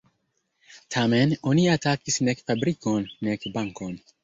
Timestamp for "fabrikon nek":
2.49-3.41